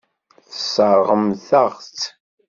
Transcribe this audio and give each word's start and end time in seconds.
Tesseṛɣemt-aɣ-tt. 0.49 2.01